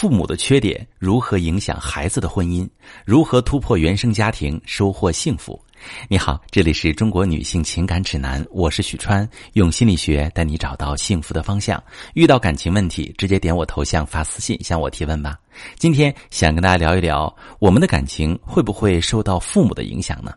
[0.00, 2.68] 父母的缺点如何影响孩子的婚姻？
[3.04, 5.60] 如何突破原生家庭，收获幸福？
[6.06, 11.82] 你好，这里是中国女性情感指南，我是许川，用心理学带你找到幸福的方向。
[12.14, 15.36] 遇到感情问题，直接点我头像发私信向我提问吧。
[15.78, 20.32] 今天想跟大家聊一聊，我们的感情会不会受到父母的影响呢？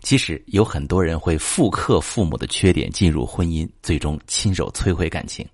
[0.00, 5.46] 其实有很多人会复刻父母的缺点进入婚姻，最终亲手摧毁感情。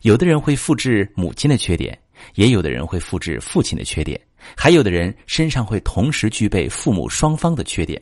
[0.00, 1.98] 有的人会复制母亲的缺点。
[2.34, 4.20] 也有的人会复制父亲的缺点，
[4.56, 8.00] 还有的人身上会同时具备父母双方的缺点。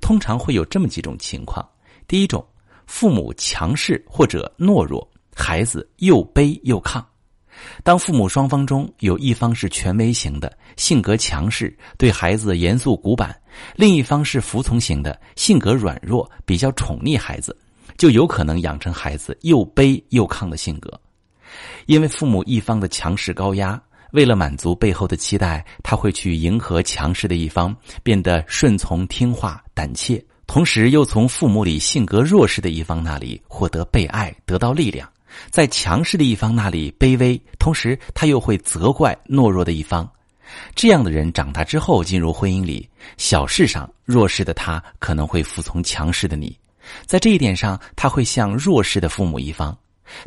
[0.00, 1.66] 通常会有这么几种情况：
[2.06, 2.46] 第一种，
[2.86, 7.02] 父母强势或者懦弱，孩子又卑又亢。
[7.82, 13.30] 当父母双方中有一方是权威型的，性格强势，对孩子严肃古板；
[13.76, 17.56] 另一方是服从型的，性格软弱，比较宠溺孩子，
[17.96, 21.00] 就有可能养成孩子又卑又亢的性格。
[21.86, 23.80] 因为父母一方的强势高压，
[24.12, 35.06] 为了满足背后的期待，他会去迎合强势的一方，变得顺从听话、胆怯，同时又从父母里性格弱势的一方那里获得被爱，得到力量；
[35.50, 40.08] 在强势的一方那里卑微，同时他又会责怪懦弱的一方。
[40.76, 46.56] 这样的人长大之后进入婚姻里，小事上弱势的他可能会服从强势的你，
[47.06, 49.76] 在这一点上他会像弱势的父母一方。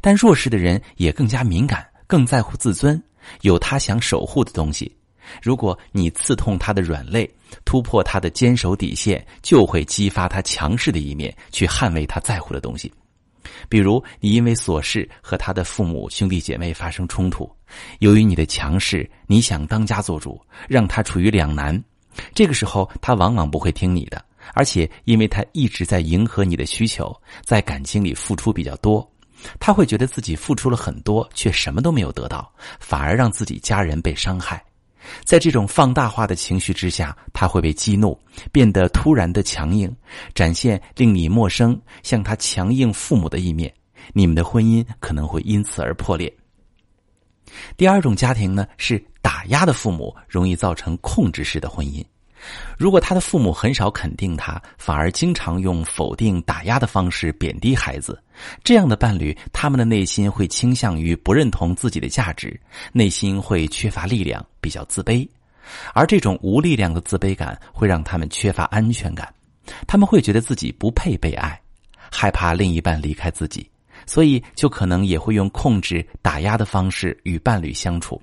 [0.02, 3.02] 但弱势的人也更加敏感，更在乎自尊，
[3.42, 4.94] 有他想守护的东西。
[5.42, 7.30] 如果你刺痛他的软肋，
[7.66, 12.92] 突破他的坚守底线，就会激发他强势的一面，去捍卫他在乎的东西。
[13.70, 17.50] 比如，你因为琐事和他的父母、兄弟姐妹发生冲突，
[18.00, 21.82] 由于你的强势，你想当家做主，让他处于两难。
[22.34, 29.10] 这个时候，他往往不会听你的，而且因为他一直在迎合你的需求，在感情里付出比较多。
[29.60, 34.64] 他会觉得自己付出了很多，却什么都没有得到，反而让自己家人被伤害。
[35.24, 38.20] 在这种放大化的情绪之下，他会被激怒，
[38.52, 39.96] 变得突然的强硬，
[40.34, 43.74] 展现令你陌生、向他强硬父母的一面。
[44.14, 46.32] 你们的婚姻可能会因此而破裂。
[47.78, 52.04] 第二种家庭呢，是打压的父母，容易造成控制式的婚姻。
[52.78, 58.22] 如果他的父母很少肯定他，反而经常用否定、打压的方式贬低孩子，
[58.64, 62.60] 这样的伴侣，他们的内心会倾向于不认同自己的价值，
[62.94, 65.28] 内心会缺乏力量，比较自卑，
[65.94, 69.34] 而这种无力量的自卑感会让他们缺乏安全感，
[69.88, 71.60] 他们会觉得自己不配被爱，
[72.12, 73.68] 害怕另一半离开自己，
[74.06, 78.22] 所以就可能也会用控制、打压的方式与伴侣相处，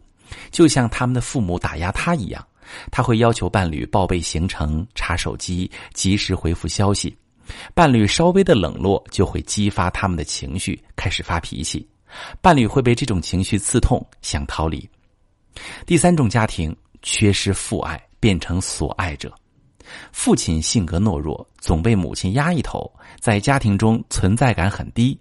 [0.50, 2.46] 就像他们的父母打压他一样。
[2.90, 7.16] 他会要求伴侣报备行程、查手机、及时回复消息。
[7.74, 11.86] 伴侣稍微的冷落，就会激发他们的情绪，开始发脾气。
[12.40, 14.88] 伴侣会被这种情绪刺痛，想逃离。
[15.84, 19.32] 第三种家庭缺失父爱，变成所爱者。
[20.10, 25.18] 父亲性格懦弱，总被母亲压一头，在家庭中存在感很低，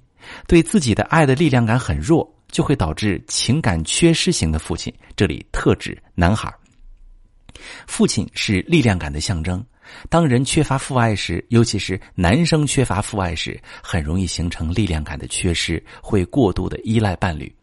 [0.48, 4.94] 对自己的爱的力量感很弱，就会导致情感缺失型的父亲。
[5.18, 6.52] 这里特指男孩。
[7.88, 9.64] 父亲是力量感的象征。
[10.10, 17.54] 当人缺乏父爱时，尤其是男生缺乏父爱时，很容易形成力量感的缺失，会过度的依赖伴侣。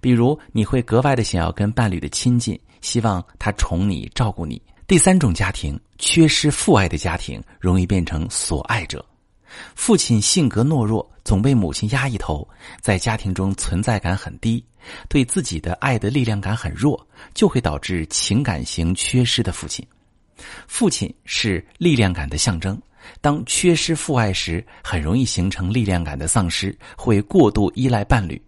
[0.00, 4.60] 比如，你会格外的想要跟伴侣的亲近，希望他宠你、照顾你。
[4.86, 9.04] 第三种家庭，缺失父爱的家庭，容易变成所爱者。
[9.74, 12.46] 父亲性格懦弱，总被母亲压一头，
[12.80, 14.64] 在家庭中存在感很低，
[15.08, 19.86] 对自己的爱的力量感很弱，就会导致情感型缺失的父亲。
[20.66, 22.80] 父亲是力量感的象征，
[23.20, 28.40] 当缺失父爱时，很容易形成力量感的丧失，会过度依赖伴侣。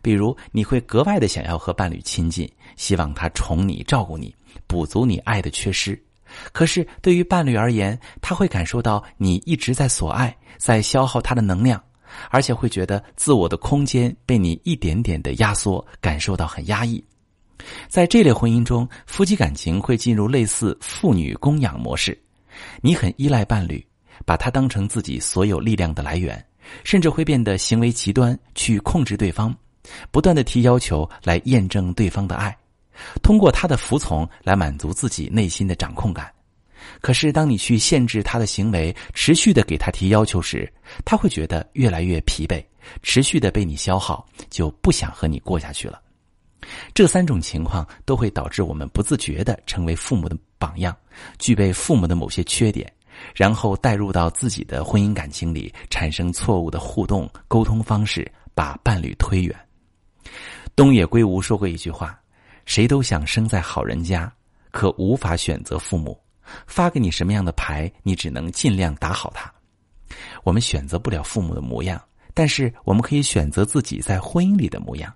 [0.00, 4.34] 比如，你会格外的想要和伴侣亲近，希望他宠你、照顾你，
[4.66, 6.00] 补足你爱的缺失。
[6.52, 11.82] 可是，对于伴侣而言，他会感受到你一直在索爱，在消耗他的能量，
[12.30, 17.02] 而且会觉得自我的空间被你一点点的压缩，感受到很压抑。
[17.88, 22.20] 在这类婚姻中，夫妻感情会进入类似父女供养模式，
[22.80, 23.84] 你很依赖伴侣，
[24.24, 26.44] 把他当成自己所有力量的来源，
[26.82, 29.54] 甚至会变得行为极端，去控制对方，
[30.10, 32.56] 不断的提要求来验证对方的爱。
[33.22, 36.32] 通过他的服从来满足自己内心的掌控感，
[37.00, 40.70] 可是当你去限制他的行为，持续的给他提要求时，
[41.04, 42.64] 他会觉得越来越疲惫，
[43.02, 46.00] 持续的被你消耗，就不想和你过下去了。
[46.94, 50.96] 这三种情况都会导致我们不自觉的成为父母的榜样，
[51.38, 52.90] 具备父母的某些缺点，
[53.34, 59.54] 然后带入到自己的婚姻感情里，产生错误的互动沟通方式，把伴侣推远。
[60.76, 62.21] 东野圭吾说过一句话。
[62.64, 64.32] 谁都想生在好人家，
[64.70, 66.18] 可无法选择父母。
[66.66, 69.52] 发给你什么样的牌，你只能尽量打好它。
[70.42, 72.02] 我们选择不了父母的模样，
[72.34, 75.12] 但是我们可以选择自己在婚姻里的模样。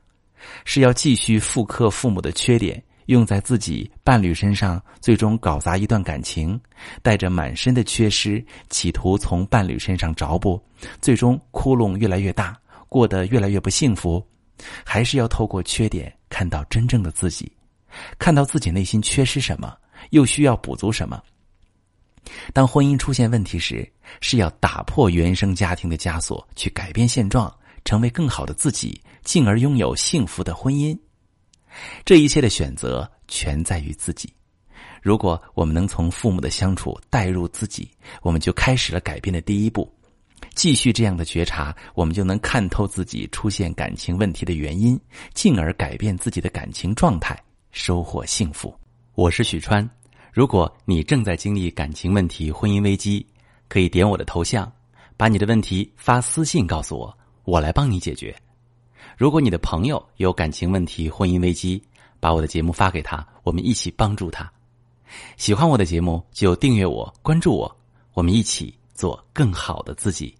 [0.64, 6.58] 是要继续复刻父母的缺点，用在自己伴侣身上，最终搞砸一段感情，
[7.02, 10.62] 带着满身的缺失，企图从伴侣身上找补，
[11.00, 12.56] 最终窟窿越来越大，
[12.88, 14.24] 过得越来越不幸福。
[14.84, 17.50] 还是要透过缺点看到真正的自己，
[18.18, 19.76] 看到自己内心缺失什么，
[20.10, 21.22] 又需要补足什么。
[22.52, 23.88] 当婚姻出现问题时，
[24.20, 30.98] 是要打破原生家庭的枷锁，去改变现状，成为更好的自己，进而拥有幸福的婚姻。
[32.04, 34.32] 这一切的选择全在于自己。
[35.02, 37.88] 如果我们能从父母的相处带入自己，
[38.22, 39.95] 我们就开始了改变的第一步。
[40.54, 44.98] 继续这样的觉察，我们就能看透自己出现感情问题的原因，
[45.34, 47.38] 进而改变自己的感情状态，
[47.72, 48.74] 收获幸福。
[49.14, 49.88] 我是许川。
[50.32, 53.26] 如果你正在经历感情问题、婚姻危机，
[53.68, 54.70] 可以点我的头像，
[55.16, 58.34] 把你的问题发私信告诉我，我来帮你解决。
[59.16, 61.82] 如果你的朋友有感情问题、婚姻危机，
[62.20, 64.50] 把我的节目发给他，我们一起帮助他。
[65.38, 67.76] 喜欢我的节目就订阅我、关注我，
[68.12, 70.36] 我们一起做更好的自己。